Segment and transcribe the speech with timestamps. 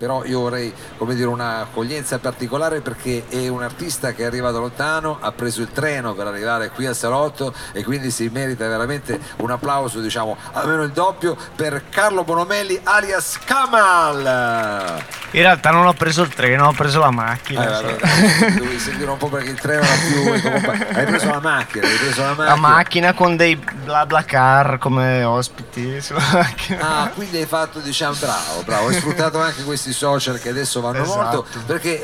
[0.00, 5.18] però io vorrei come dire un'accoglienza particolare perché è un artista che arriva da lontano,
[5.20, 9.50] ha preso il treno per arrivare qui a Salotto e quindi si merita veramente un
[9.50, 15.04] applauso, diciamo almeno il doppio per Carlo Bonomelli alias Kamal.
[15.32, 17.64] In realtà non ho preso il treno, ho preso la macchina.
[17.64, 20.40] Eh, vabbè, dai, dovevi sentire un po' perché il treno era più.
[20.40, 22.48] comunque, hai preso la macchina, hai preso la macchina.
[22.48, 27.02] La macchina con dei bla bla car come ospiti sulla macchina.
[27.02, 31.02] Ah, quindi hai fatto, diciamo, bravo, bravo, hai sfruttato anche questi social che adesso vanno
[31.02, 31.46] Esatto.
[31.52, 32.02] molto, perché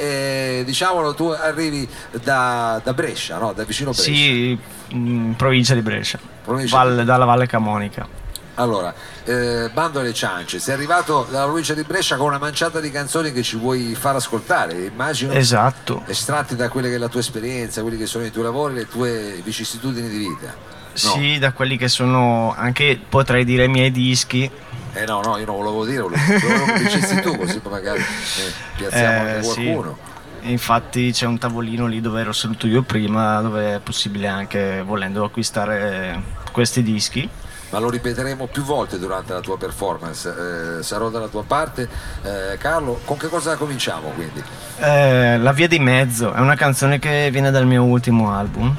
[0.61, 1.89] eh, diciamolo, tu arrivi
[2.23, 3.53] da, da Brescia, no?
[3.53, 4.11] Da vicino Brescia.
[4.11, 4.59] Sì,
[4.89, 8.25] in provincia di Brescia, Provincia Valle- dalla Valle Camonica.
[8.59, 8.95] Allora,
[9.25, 13.30] eh, bando alle ciance, sei arrivato dalla provincia di Brescia con una manciata di canzoni
[13.30, 15.35] che ci vuoi far ascoltare, immagino.
[15.35, 16.03] Esatto.
[16.07, 18.89] Estratti da quelle che è la tua esperienza, quelli che sono i tuoi lavori, le
[18.89, 20.55] tue vicissitudini di vita.
[20.95, 24.51] Sì, da quelli che sono anche potrei dire i miei dischi.
[24.97, 28.01] Eh no, no, io non volevo dire, volevo, volevo che dicessi tu, così poi magari
[28.01, 29.63] eh, piazziamo Eh, anche sì.
[29.65, 29.99] qualcuno.
[30.43, 34.83] E Infatti c'è un tavolino lì dove ero seduto io prima, dove è possibile anche
[34.87, 36.23] volendo acquistare
[36.53, 37.29] questi dischi.
[37.71, 40.79] Ma lo ripeteremo più volte durante la tua performance.
[40.79, 41.88] Eh, sarò dalla tua parte.
[42.23, 44.41] Eh, Carlo, con che cosa cominciamo quindi?
[44.79, 48.73] Eh, La via di mezzo è una canzone che viene dal mio ultimo album,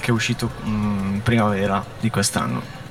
[0.00, 2.82] che è uscito mm, in primavera di quest'anno.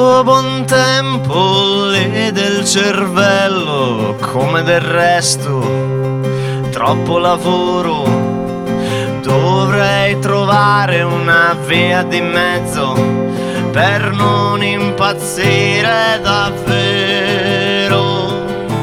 [0.00, 5.60] Troppo buon tempo lì del cervello, come del resto,
[6.70, 8.04] troppo lavoro.
[9.20, 12.94] Dovrei trovare una via di mezzo
[13.72, 17.98] per non impazzire davvero.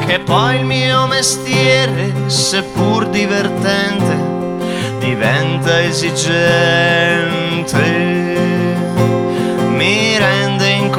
[0.06, 4.16] Che poi il mio mestiere, seppur divertente,
[5.00, 7.38] diventa esigente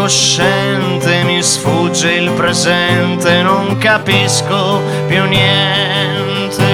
[0.09, 6.66] incosciente, mi sfugge il presente, non capisco più niente.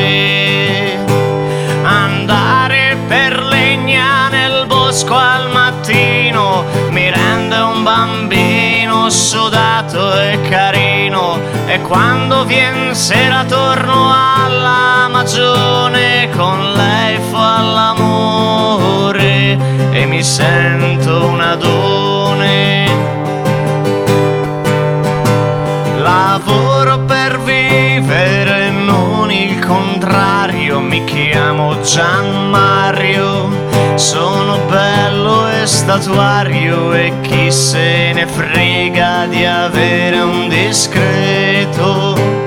[1.83, 11.81] Andare per legna nel bosco al mattino mi rende un bambino sudato e carino e
[11.81, 19.57] quando vien sera torno alla magione con lei fa l'amore
[19.91, 20.74] e mi sento
[31.85, 33.47] Gian Mario,
[33.95, 36.93] sono bello e statuario.
[36.93, 42.44] E chi se ne frega di avere un discreto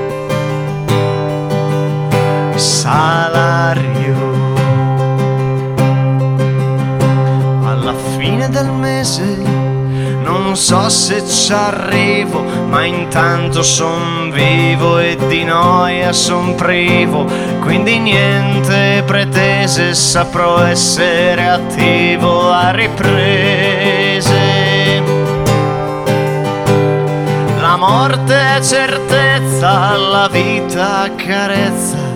[10.58, 17.24] so se ci arrivo, ma intanto son vivo e di noia son privo.
[17.60, 24.36] Quindi niente pretese, saprò essere attivo a riprese.
[27.60, 32.07] La morte è certezza, la vita carezza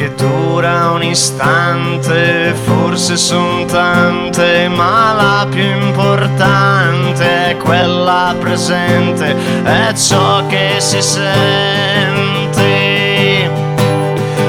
[0.00, 9.92] che dura un istante, forse son tante, ma la più importante è quella presente, è
[9.92, 12.62] ciò che si sente.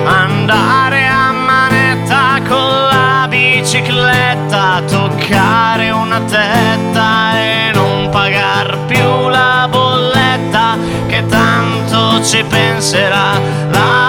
[0.06, 10.78] Andare a manetta con la bicicletta, toccare una tetta e non pagar più la bolletta,
[11.08, 13.38] che tanto ci penserà
[13.70, 14.01] la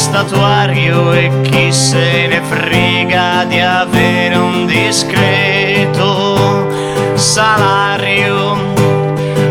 [0.00, 1.12] statuario.
[1.12, 6.66] E chi se ne frega di avere un discreto
[7.14, 8.56] salario.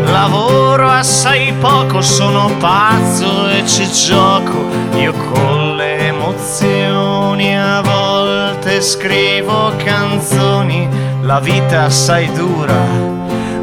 [0.04, 4.68] Lavoro assai poco, sono pazzo e ci gioco.
[4.96, 10.88] Io con le emozioni a volte scrivo canzoni.
[11.22, 12.82] La vita assai dura,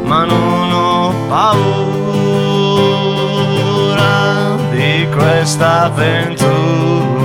[0.04, 2.07] ma non ho paura
[5.18, 7.17] di questa avventura.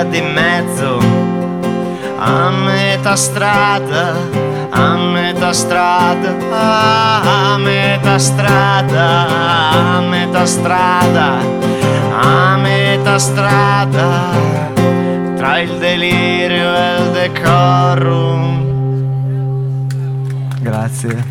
[0.00, 0.98] Via di mezzo
[2.18, 4.14] a metà strada,
[4.70, 11.38] a metà strada, a metà strada, a metà strada,
[12.20, 14.30] a metà strada,
[15.36, 18.58] tra il delirio e il decorum.
[20.60, 21.29] Grazie.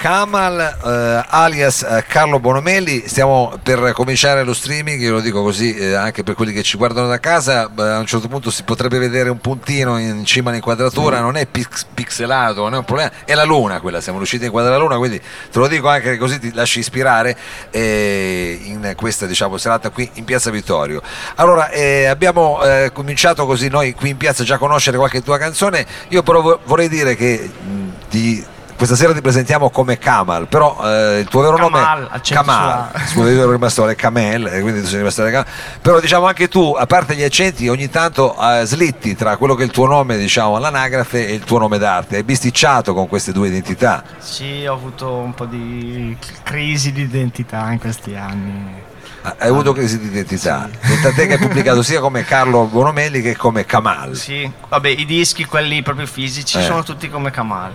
[0.00, 5.76] Kamal eh, alias eh, Carlo Bonomelli, stiamo per cominciare lo streaming, io lo dico così
[5.76, 8.98] eh, anche per quelli che ci guardano da casa, a un certo punto si potrebbe
[8.98, 11.22] vedere un puntino in cima all'inquadratura, sì.
[11.22, 14.46] non è pix- pixelato, non è un problema, è la luna quella, siamo riusciti a
[14.46, 17.36] inquadrare la luna, quindi te lo dico anche così ti lasci ispirare
[17.68, 21.02] eh, in questa diciamo, serata qui in Piazza Vittorio.
[21.34, 25.36] Allora eh, abbiamo eh, cominciato così noi qui in piazza già a conoscere qualche tua
[25.36, 28.44] canzone, io però vorrei dire che mh, di
[28.80, 32.90] questa sera ti presentiamo come Kamal, però eh, il tuo vero Kamal, nome è Kamal,
[33.08, 35.46] scusa io ero rimasto alle Kamel, e quindi tu sei rimasto alle Kamel,
[35.82, 39.64] però diciamo anche tu, a parte gli accenti, ogni tanto eh, slitti tra quello che
[39.64, 43.32] è il tuo nome diciamo all'anagrafe e il tuo nome d'arte, hai bisticciato con queste
[43.32, 44.02] due identità?
[44.16, 48.88] Sì, ho avuto un po' di crisi di identità in questi anni.
[49.20, 51.14] Ah, hai avuto crisi di identità, sì.
[51.14, 54.16] te che hai pubblicato sia come Carlo Bonomelli che come Kamal.
[54.16, 56.62] Sì, vabbè, i dischi, quelli proprio fisici, eh.
[56.62, 57.72] sono tutti come Kamal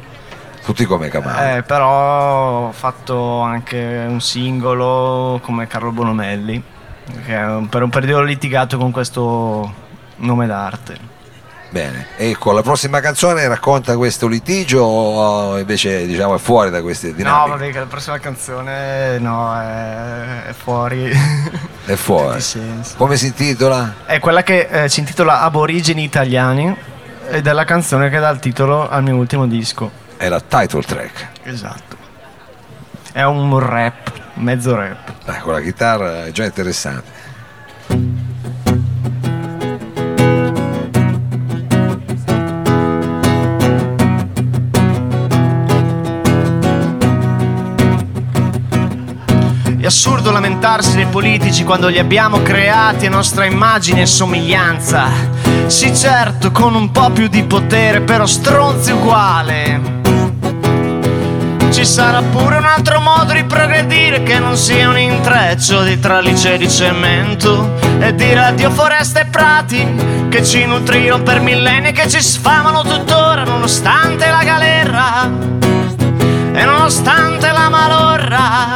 [0.65, 1.57] tutti come Camaro.
[1.57, 6.61] Eh, però ho fatto anche un singolo come Carlo Bonomelli,
[7.23, 9.71] che per un periodo ho litigato con questo
[10.17, 11.13] nome d'arte.
[11.69, 17.13] Bene, ecco, la prossima canzone racconta questo litigio o invece diciamo è fuori da queste
[17.13, 17.49] dinamiche?
[17.49, 21.11] No, vabbè, la prossima canzone no, è, è fuori.
[21.85, 22.41] È fuori.
[22.97, 23.95] Come si intitola?
[24.05, 26.75] È quella che eh, si intitola Aborigeni Italiani
[27.29, 30.81] ed è la canzone che dà il titolo al mio ultimo disco è la title
[30.81, 31.27] track.
[31.43, 31.97] Esatto.
[33.11, 35.13] È un rap, mezzo rap.
[35.23, 37.23] Dai, con la chitarra è già interessante.
[49.77, 55.09] È assurdo lamentarsi dei politici quando li abbiamo creati a nostra immagine e somiglianza.
[55.67, 60.04] Sì certo, con un po' più di potere, però stronzi uguale.
[61.85, 66.67] Sarà pure un altro modo di progredire che non sia un intreccio di tralicce di
[66.67, 72.81] cemento e di radioforeste e prati che ci nutrirono per millenni e che ci sfamano
[72.81, 75.29] tuttora nonostante la galera
[76.53, 78.75] e nonostante la malorra.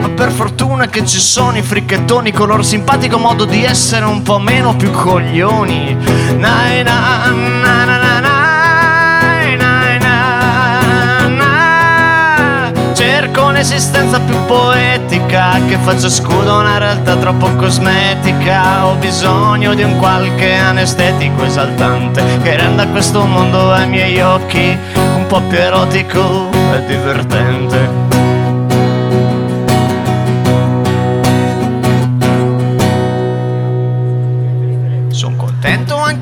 [0.00, 4.22] Ma per fortuna che ci sono i fricchettoni con loro simpatico modo di essere un
[4.22, 5.96] po' meno più coglioni.
[6.38, 8.03] Na, na, na,
[13.54, 18.84] un'esistenza più poetica che faccia scudo a una realtà troppo cosmetica.
[18.86, 24.76] Ho bisogno di un qualche anestetico esaltante che renda questo mondo ai miei occhi
[25.14, 28.24] un po' più erotico e divertente.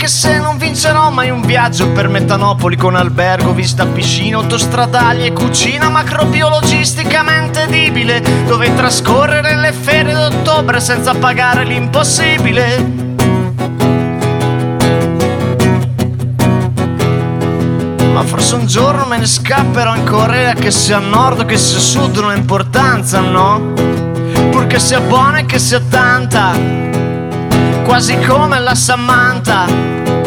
[0.03, 0.52] anche se non
[0.83, 8.21] vincerò mai un viaggio per Metanopoli con albergo, vista piscina, autostradali e cucina macrobiologisticamente edibile,
[8.49, 12.85] dove trascorrere le ferie d'ottobre senza pagare l'impossibile.
[18.13, 21.79] Ma forse un giorno me ne scapperò in Corea che sia nord o che sia
[21.79, 23.73] sud non ha importanza, no?
[24.51, 26.51] Purché sia buona e che sia tanta
[27.85, 30.22] quasi come la Samantha.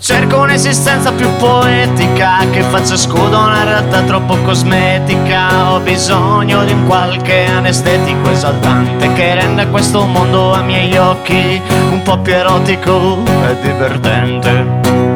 [0.00, 5.74] Cerco un'esistenza più poetica che faccia scudo a una realtà troppo cosmetica.
[5.74, 12.00] Ho bisogno di un qualche anestetico esaltante che renda questo mondo ai miei occhi un
[12.02, 15.10] po' più erotico e divertente.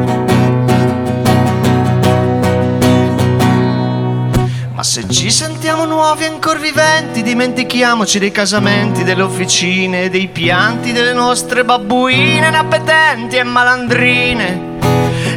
[4.85, 11.11] se ci sentiamo nuovi e ancora viventi, dimentichiamoci dei casamenti, delle officine, dei pianti delle
[11.11, 14.74] nostre babbuine inappetenti e malandrine.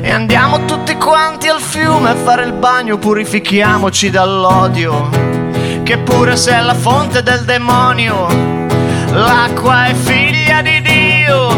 [0.08, 5.10] E andiamo tutti quanti al fiume a fare il bagno, purifichiamoci dall'odio,
[5.82, 8.26] che pure se è la fonte del demonio,
[9.12, 11.50] l'acqua è figlia di Dio,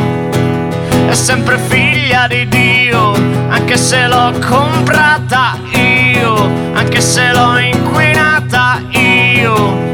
[1.07, 3.13] è sempre figlia di Dio,
[3.51, 6.35] anche se l'ho comprata io,
[6.73, 9.90] anche se l'ho inquinata io,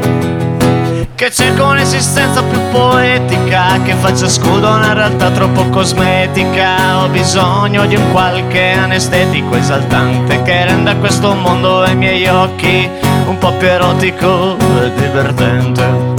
[1.17, 7.01] che cerco un'esistenza più poetica che faccia scudo a una realtà troppo cosmetica.
[7.01, 12.87] Ho bisogno di un qualche anestetico esaltante che renda questo mondo ai miei occhi
[13.25, 16.16] un po' più erotico e divertente.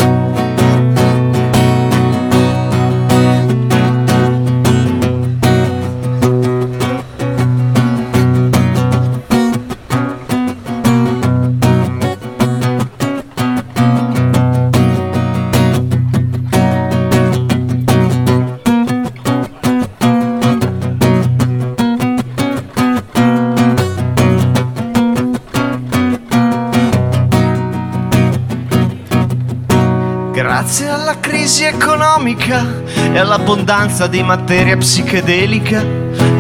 [33.29, 35.85] E all'abbondanza di materia psichedelica,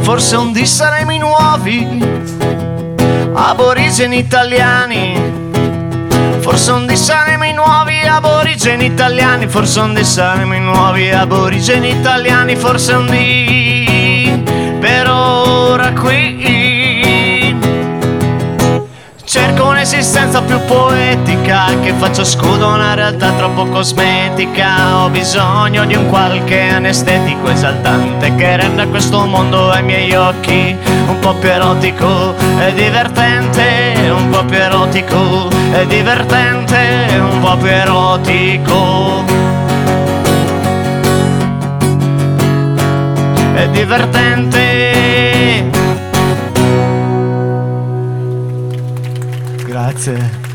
[0.01, 1.87] forse un dì saremo nuovi
[3.35, 5.37] aborigeni italiani.
[6.41, 12.93] Forse un dì saremo nuovi aborigeni italiani, forse un dì saremo nuovi aborigeni italiani, forse
[12.95, 14.43] un dì
[14.81, 16.58] per ora qui
[19.91, 24.99] un'esistenza più poetica che faccia scudo a una realtà troppo cosmetica.
[24.99, 30.77] Ho bisogno di un qualche anestetico esaltante che renda questo mondo ai miei occhi
[31.07, 36.77] un po' più erotico e divertente, un po' più erotico e divertente,
[37.19, 39.25] un po' più erotico.
[43.55, 44.68] E divertente
[49.99, 50.47] Grazie.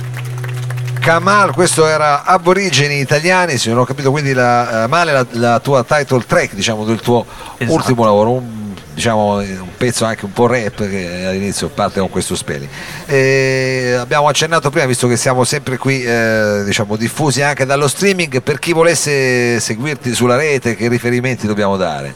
[1.02, 5.60] Kamal, questo era Aborigeni Italiani, se non ho capito quindi la, uh, male la, la,
[5.60, 7.26] tua title track, diciamo, del tuo
[7.58, 7.76] esatto.
[7.76, 12.38] ultimo lavoro, un, diciamo, un pezzo anche un po' rap che all'inizio parte con questo
[12.38, 12.70] spelling.
[13.06, 18.42] E abbiamo accennato prima, visto che siamo sempre qui eh, diciamo, diffusi anche dallo streaming,
[18.42, 22.16] per chi volesse seguirti sulla rete, che riferimenti dobbiamo dare?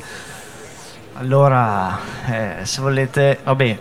[1.15, 1.99] Allora,
[2.31, 3.77] eh, se volete, vabbè,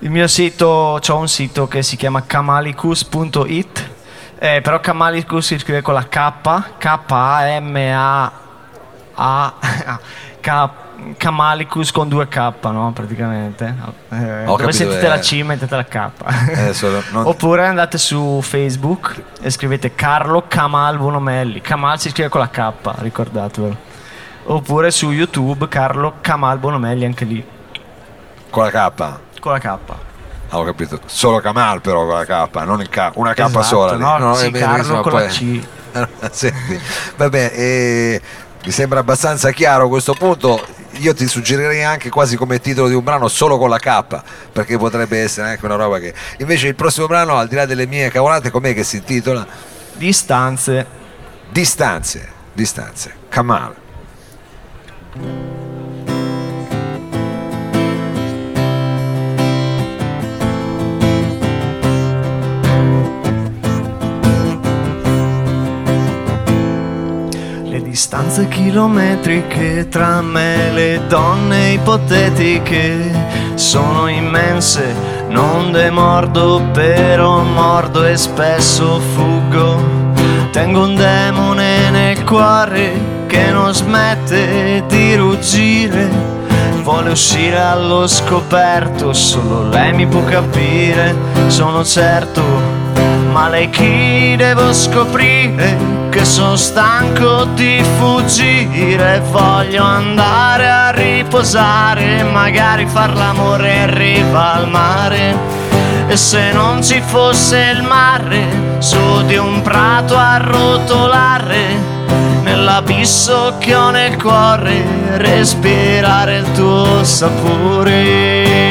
[0.00, 0.66] il mio sito,
[1.04, 3.90] ho un sito che si chiama kamalicus.it,
[4.38, 8.32] eh, però Kamalicus si scrive con la K, K-A-M-A-A,
[11.16, 12.92] Kamalicus con due K, no?
[12.92, 13.74] Praticamente.
[14.10, 15.08] Eh, dove capito, sentite eh.
[15.08, 16.10] la C mettete la K.
[16.50, 16.72] Eh,
[17.10, 17.26] non...
[17.26, 21.60] Oppure andate su Facebook e scrivete Carlo Kamal Bonomelli.
[21.60, 23.76] Kamal si scrive con la K, ricordatevelo.
[24.44, 27.44] Oppure su YouTube Carlo Kamal Bonomelli, anche lì.
[28.50, 29.26] Con la K?
[29.48, 29.78] Con la K.
[30.50, 31.00] Ah, ho capito.
[31.06, 33.96] Solo Kamal però con la K, non il K, una K esatto, sola.
[33.96, 35.22] No, no, sì, Carlo con poi...
[35.22, 35.66] la C.
[36.30, 36.78] Senti,
[37.16, 38.20] vabbè, eh,
[38.62, 40.62] mi sembra abbastanza chiaro a questo punto.
[40.98, 44.76] Io ti suggerirei anche quasi come titolo di un brano solo con la K, perché
[44.76, 46.12] potrebbe essere anche una roba che.
[46.38, 49.46] Invece il prossimo brano, al di là delle mie cavolate, com'è che si intitola?
[49.94, 50.86] Distanze.
[51.50, 53.14] Distanze, distanze.
[53.30, 53.74] Kamal.
[67.98, 73.10] Distanze chilometriche tra me e le donne ipotetiche
[73.56, 74.94] sono immense,
[75.30, 79.82] non demordo però mordo e spesso fuggo.
[80.52, 86.08] Tengo un demone nel cuore che non smette di ruggire,
[86.84, 91.16] vuole uscire allo scoperto, solo lei mi può capire,
[91.48, 92.42] sono certo,
[93.32, 95.97] ma lei chi devo scoprire?
[96.10, 104.68] Che sono stanco di fuggire, voglio andare a riposare, magari far l'amore in riva al
[104.68, 105.36] mare.
[106.06, 111.76] E se non ci fosse il mare, su di un prato a rotolare,
[112.42, 114.82] nell'abisso che ho nel cuore,
[115.16, 118.68] respirare il tuo sapore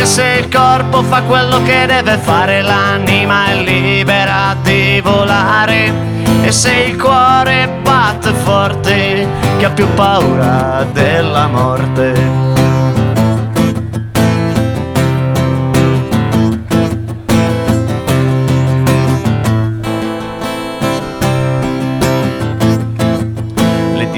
[0.00, 5.92] che se il corpo fa quello che deve fare, l'anima è libera di volare.
[6.42, 9.26] E se il cuore batte forte,
[9.58, 12.50] che ha più paura della morte.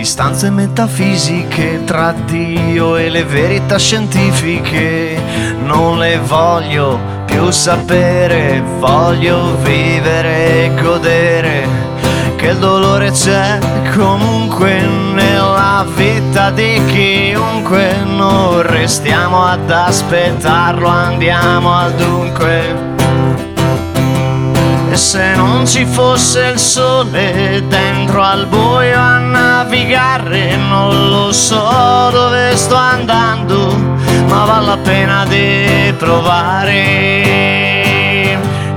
[0.02, 5.16] distanze metafisiche tra Dio e le verità scientifiche.
[5.62, 11.66] Non le voglio più sapere, voglio vivere e godere.
[12.36, 13.58] Che il dolore c'è
[13.96, 17.96] comunque nella vita di chiunque.
[18.04, 22.91] Non restiamo ad aspettarlo, andiamo al dunque.
[24.92, 32.10] E se non ci fosse il sole dentro al buio a navigare, non lo so
[32.12, 33.74] dove sto andando,
[34.26, 37.22] ma vale la pena di provare.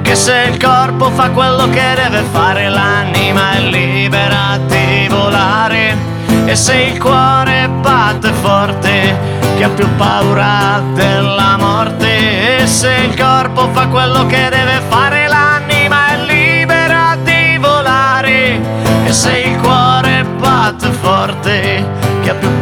[0.04, 5.98] Che se il corpo fa quello che deve fare, l'anima è libera di volare.
[6.46, 9.18] E se il cuore batte forte,
[9.58, 12.62] chi ha più paura della morte?
[12.62, 15.25] E se il corpo fa quello che deve fare,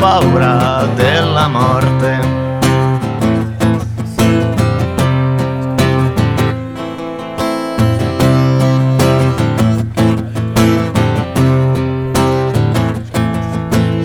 [0.04, 2.20] paura della morte?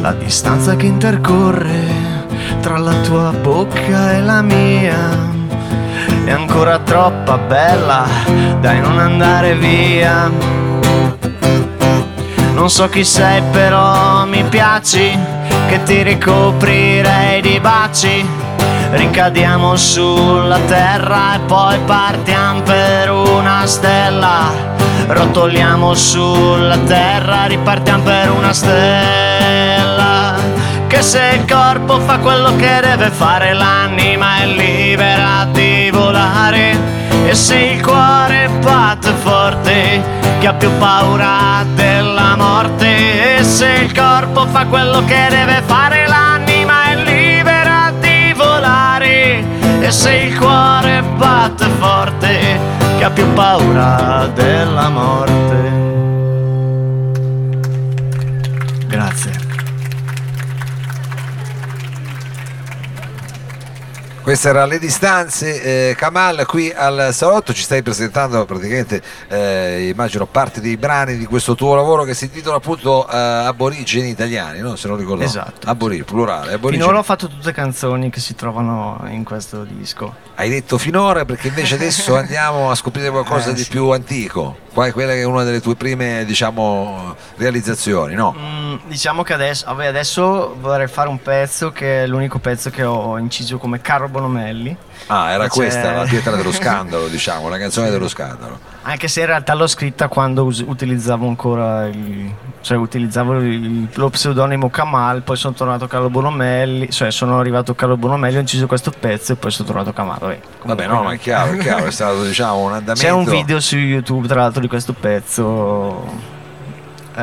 [0.01, 1.67] La distanza che intercorre
[2.61, 5.19] tra la tua bocca e la mia
[6.25, 8.07] è ancora troppa bella,
[8.61, 10.58] dai non andare via.
[12.59, 15.17] Non so chi sei però mi piaci,
[15.69, 18.29] che ti ricoprirei di baci.
[18.91, 24.51] Ricadiamo sulla terra e poi partiamo per una stella.
[25.07, 30.35] Rotoliamo sulla terra, ripartiamo per una stella.
[30.89, 36.98] Che se il corpo fa quello che deve fare, l'anima è libera di volare.
[37.29, 40.03] E se il cuore batte forte,
[40.41, 43.37] chi ha più paura della morte?
[43.37, 49.45] E se il corpo fa quello che deve fare, l'anima è libera di volare.
[49.79, 52.59] E se il cuore batte forte,
[52.97, 55.98] chi ha più paura della morte?
[64.29, 70.27] Queste erano le distanze, eh, Kamal qui al salotto ci stai presentando praticamente eh, immagino
[70.27, 74.77] parte dei brani di questo tuo lavoro che si intitola appunto eh, Aborigeni Italiani, no?
[74.77, 75.25] se non ricordo.
[75.25, 75.67] Esatto.
[75.67, 76.53] Aborigeni, plurale.
[76.53, 76.83] Aborigeni.
[76.83, 80.15] Finora ho fatto tutte canzoni che si trovano in questo disco.
[80.35, 83.71] Hai detto finora perché invece adesso andiamo a scoprire qualcosa Eh, di sì.
[83.71, 88.37] più antico, qua è quella che è una delle tue prime diciamo realizzazioni, no?
[88.39, 92.85] Mm, diciamo che adesso, vabbè, adesso vorrei fare un pezzo che è l'unico pezzo che
[92.85, 94.77] ho inciso come Carlo Bonomelli,
[95.11, 98.59] Ah, era questa la pietra dello scandalo, diciamo, la canzone dello scandalo.
[98.83, 104.11] anche se in realtà l'ho scritta quando us- utilizzavo ancora il, cioè utilizzavo il- lo
[104.11, 108.91] pseudonimo Kamal, poi sono tornato Carlo Bonomelli, cioè sono arrivato Carlo Bonomelli, ho inciso questo
[108.99, 110.19] pezzo e poi sono tornato Kamal.
[110.19, 113.01] Vabbè, Vabbè, no, ma è chiaro, è chiaro, è stato diciamo un andamento.
[113.07, 116.05] C'è un video su YouTube tra l'altro di questo pezzo.
[117.17, 117.23] Eh,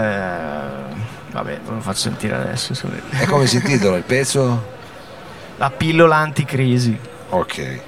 [1.32, 2.74] vabbè, ve lo faccio sentire adesso.
[3.12, 4.74] E come si intitola il pezzo?
[5.58, 7.80] La pillola anticrisi, Ok,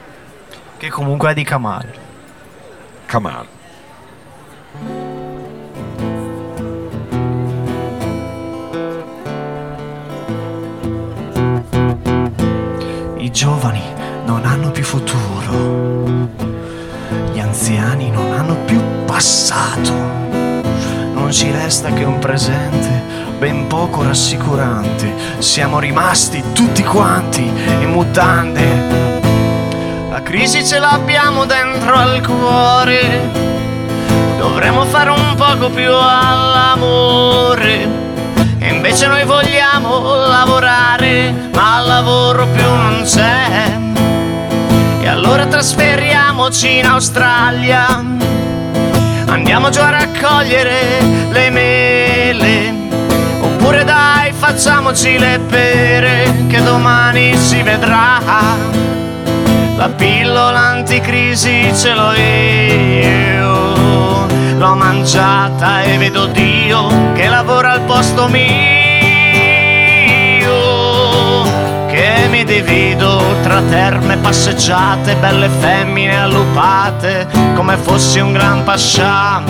[0.78, 1.86] che comunque è di Kamal.
[3.06, 3.46] Kamal.
[13.18, 13.84] I giovani
[14.26, 16.30] non hanno più futuro,
[17.34, 19.94] gli anziani non hanno più passato,
[21.28, 23.04] non ci resta che un presente
[23.38, 28.64] ben poco rassicurante, siamo rimasti tutti quanti in mutande.
[30.10, 33.30] La crisi ce l'abbiamo dentro al cuore,
[34.38, 37.90] dovremmo fare un poco più all'amore.
[38.60, 43.78] E invece noi vogliamo lavorare, ma lavoro più non c'è.
[45.02, 48.16] E allora trasferiamoci in Australia,
[49.48, 52.74] andiamo giù a raccogliere le mele.
[53.40, 58.20] Oppure dai, facciamoci le pere, che domani si vedrà.
[59.78, 63.46] La pillola anticrisi ce l'ho io,
[64.58, 68.67] l'ho mangiata e vedo Dio che lavora al posto mio,
[72.58, 79.44] che mi divido tra terme passeggiate, belle femmine allupate, come fossi un gran pascià.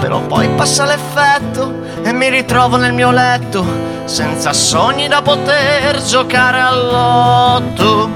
[0.00, 3.64] Però poi passa l'effetto e mi ritrovo nel mio letto,
[4.04, 8.10] senza sogni da poter giocare all'otto.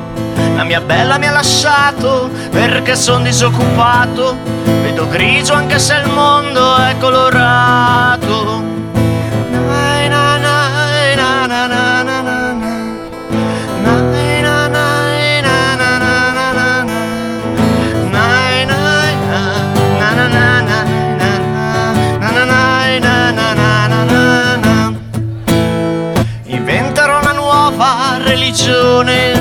[0.55, 4.37] La mia bella mi ha lasciato perché sono disoccupato.
[4.83, 8.46] Vedo grigio anche se il mondo è colorato.
[28.67, 29.41] Religione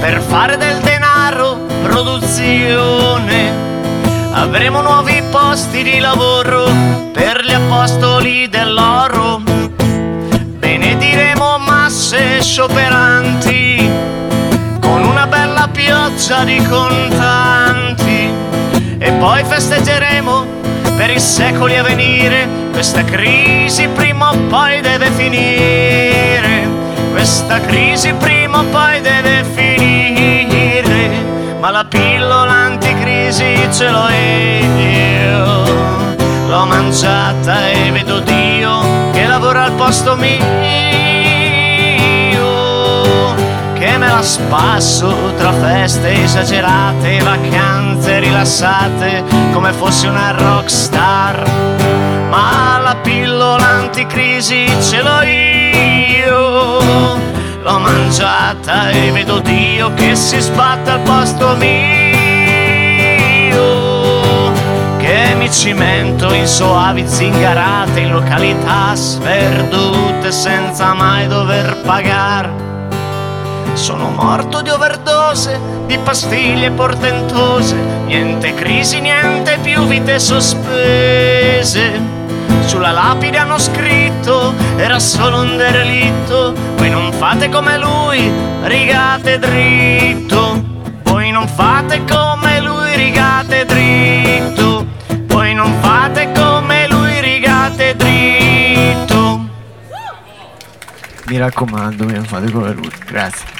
[0.00, 3.68] per fare del denaro produzione.
[4.32, 6.64] avremo nuovi posti di lavoro
[7.12, 9.42] per gli apostoli dell'oro.
[10.58, 13.90] Benediremo masse scioperanti
[14.80, 18.30] con una bella pioggia di contanti
[18.98, 20.46] e poi festeggeremo
[20.96, 22.48] per i secoli a venire.
[22.72, 26.59] Questa crisi prima o poi deve finire.
[27.20, 31.10] Questa crisi prima o poi deve finire.
[31.60, 35.64] Ma la pillola anticrisi ce l'ho io.
[36.48, 40.38] L'ho mangiata e vedo Dio che lavora al posto mio
[43.74, 51.42] che me la spasso tra feste esagerate vacanze rilassate come fossi una rockstar.
[52.30, 55.69] Ma la pillola anticrisi ce l'ho io.
[58.10, 61.70] L'ho mangiata e vedo Dio che si sbatte al posto mio.
[64.98, 72.66] Che mi cimento in soavi zingarate, in località sverdute senza mai dover pagare
[73.74, 81.92] sono morto di overdose, di pastiglie portentose, niente crisi, niente più vite sospese.
[82.66, 84.09] Sulla lapide hanno scritto,
[84.76, 88.30] era solo un derelitto, voi non fate come lui,
[88.62, 90.78] rigate dritto.
[91.02, 94.86] Voi non fate come lui, rigate dritto.
[95.26, 99.48] Voi non fate come lui, rigate dritto.
[101.26, 102.90] Mi raccomando, mi fate come lui.
[103.06, 103.59] Grazie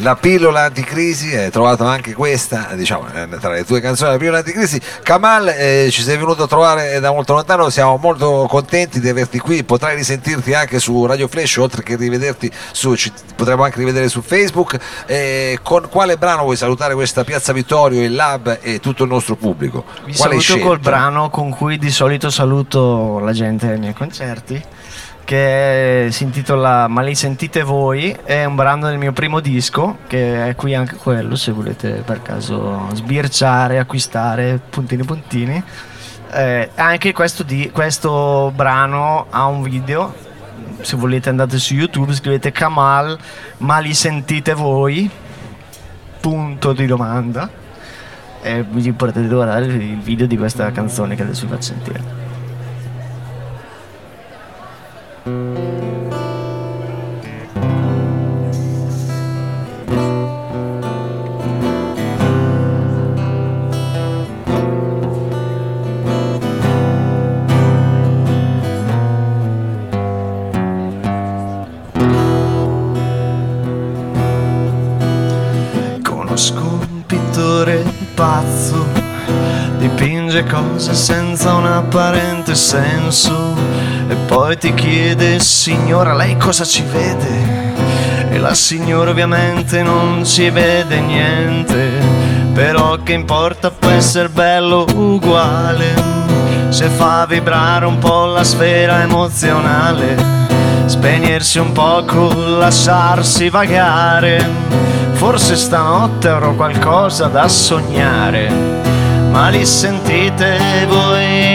[0.00, 4.38] la pillola anticrisi, hai trovato anche questa, diciamo, eh, tra le tue canzoni, la pillola
[4.38, 4.80] anticrisi.
[5.02, 9.38] Kamal, eh, ci sei venuto a trovare da molto lontano, siamo molto contenti di averti
[9.38, 14.08] qui, potrai risentirti anche su Radio Flash, oltre che rivederti su, ci, potremo anche rivedere
[14.08, 14.78] su Facebook.
[15.06, 19.36] Eh, con quale brano vuoi salutare questa Piazza Vittorio, il Lab e tutto il nostro
[19.36, 19.84] pubblico?
[20.04, 24.78] Vi quale saluto col brano con cui di solito saluto la gente ai miei concerti
[25.30, 30.48] che si intitola Ma li sentite voi, è un brano del mio primo disco, che
[30.48, 35.62] è qui anche quello, se volete per caso sbirciare, acquistare, puntini puntini.
[36.32, 40.12] Eh, anche questo, di, questo brano ha un video,
[40.80, 43.16] se volete andate su YouTube, scrivete Kamal,
[43.58, 45.08] ma li sentite voi,
[46.18, 47.48] punto di domanda,
[48.42, 52.19] e vi potete guardare il video di questa canzone che adesso vi faccio sentire.
[78.20, 78.86] Pazzo,
[79.78, 83.54] dipinge cose senza un apparente senso
[84.10, 87.68] e poi ti chiede, signora, lei cosa ci vede?
[88.28, 92.00] E la signora ovviamente non ci vede niente,
[92.52, 95.94] però che importa può essere bello uguale,
[96.70, 100.16] se fa vibrare un po' la sfera emozionale,
[100.86, 104.44] spegnersi un poco, lasciarsi vagare,
[105.12, 108.48] forse stanotte avrò qualcosa da sognare,
[109.30, 111.49] ma li sentite voi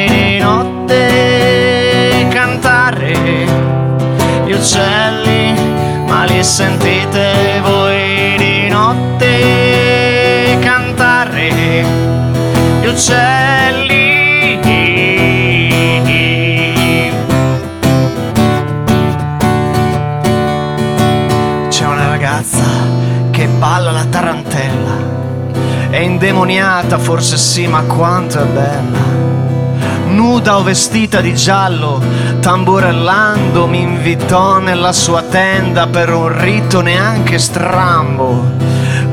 [6.45, 11.83] sentite voi di notte cantare?
[12.81, 14.03] Gli uccelli.
[21.67, 22.63] C'è una ragazza
[23.31, 24.97] che balla la tarantella,
[25.89, 29.14] è indemoniata forse sì, ma quanto è bella
[30.15, 32.01] nuda o vestita di giallo,
[32.39, 38.53] tamburellando mi invitò nella sua tenda per un rito neanche strambo.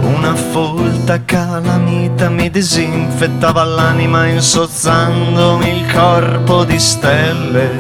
[0.01, 7.77] Una folta calamita mi disinfettava l'anima insozzandomi il corpo di stelle.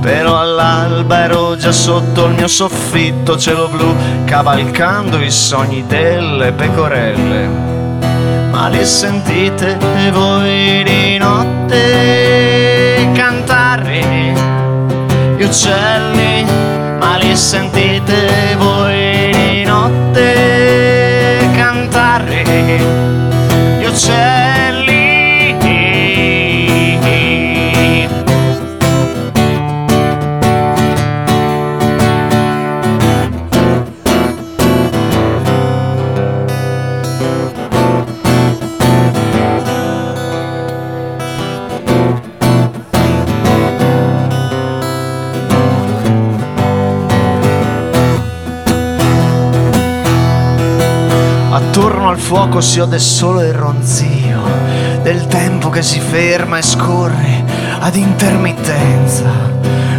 [0.00, 3.94] Però all'alba ero già sotto il mio soffitto cielo blu,
[4.26, 7.73] cavalcando i sogni delle pecorelle
[8.54, 9.76] ma li sentite
[10.12, 13.98] voi di notte cantare
[15.36, 16.44] gli uccelli,
[17.00, 22.44] ma li sentite voi di notte cantare
[23.80, 24.33] gli uccelli.
[52.60, 54.40] Si ode solo il ronzio
[55.02, 57.44] del tempo che si ferma e scorre
[57.80, 59.52] ad intermittenza.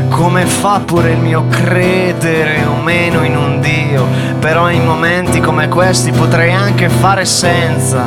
[0.09, 4.05] Come fa pure il mio credere o meno in un Dio,
[4.39, 8.03] però in momenti come questi potrei anche fare senza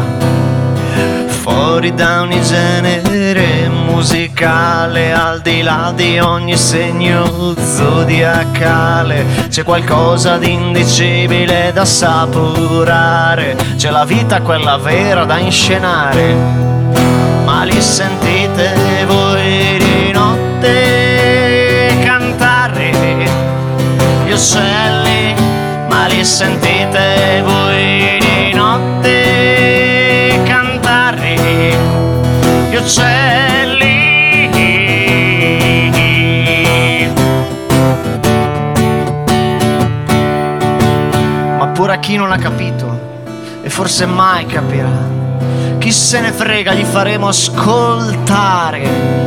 [1.48, 10.52] fuori da ogni genere musicale, al di là di ogni segno zodiacale, c'è qualcosa di
[10.52, 16.34] indicibile da assaporare, c'è la vita quella vera da inscenare,
[17.44, 22.92] ma li sentite voi di notte cantare,
[24.26, 25.34] gli uccelli,
[25.88, 29.27] ma li sentite voi di notte
[32.78, 34.06] uccelli.
[41.58, 43.22] Ma pure a chi non ha capito,
[43.62, 44.88] e forse mai capirà,
[45.78, 49.26] chi se ne frega, gli faremo ascoltare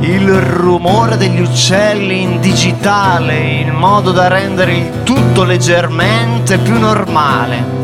[0.00, 7.83] il rumore degli uccelli in digitale in modo da rendere il tutto leggermente più normale.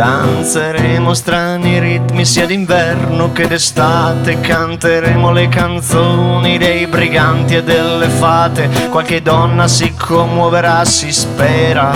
[0.00, 8.88] Danzeremo strani ritmi sia d'inverno che d'estate, canteremo le canzoni dei briganti e delle fate,
[8.88, 11.92] qualche donna si commuoverà, si spera,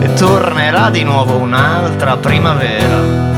[0.00, 3.29] e tornerà di nuovo un'altra primavera.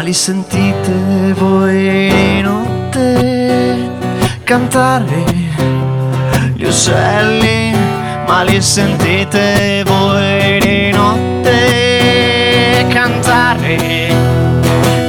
[0.00, 3.90] Li sentite voi notte
[4.42, 5.22] cantare?
[6.54, 7.74] Gli uccelli,
[8.26, 13.76] ma li sentite voi di notte cantare?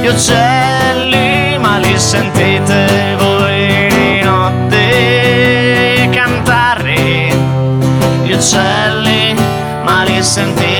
[0.02, 7.32] Gli uccelli, ma li sentite voi di notte cantare?
[8.22, 9.34] Gli uccelli,
[9.82, 10.73] ma li sentite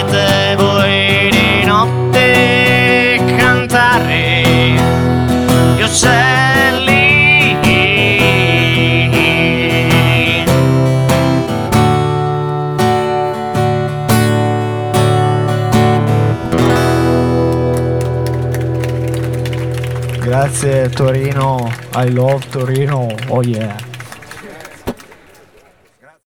[20.64, 23.93] Torino, I love Torino, oh yeah.